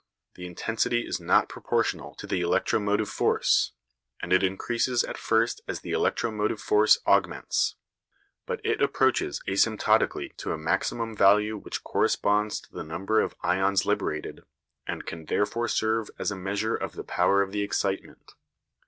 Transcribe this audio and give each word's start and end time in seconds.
The 0.33 0.47
intensity 0.47 1.05
is 1.05 1.19
not 1.19 1.47
proportional 1.47 2.15
to 2.15 2.25
the 2.25 2.41
electromotive 2.41 3.07
force, 3.07 3.73
and 4.19 4.33
it 4.33 4.41
increases 4.41 5.03
at 5.03 5.15
first 5.15 5.61
as 5.67 5.81
the 5.81 5.91
electromotive 5.91 6.59
force 6.59 6.97
augments; 7.05 7.75
but 8.47 8.61
it 8.65 8.81
approaches 8.81 9.41
asymptotically 9.47 10.35
to 10.37 10.53
a 10.53 10.57
maximum 10.57 11.15
value 11.15 11.55
which 11.55 11.83
corresponds 11.83 12.59
to 12.61 12.73
the 12.73 12.83
number 12.83 13.21
of 13.21 13.35
ions 13.43 13.85
liberated, 13.85 14.41
and 14.87 15.05
can 15.05 15.25
therefore 15.25 15.67
serve 15.67 16.09
as 16.17 16.31
a 16.31 16.35
measure 16.35 16.75
of 16.75 16.93
the 16.93 17.03
power 17.03 17.43
of 17.43 17.51
the 17.51 17.61
excitement. 17.61 18.31